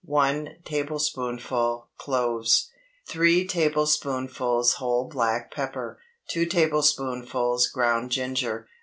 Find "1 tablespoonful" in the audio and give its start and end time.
0.03-1.87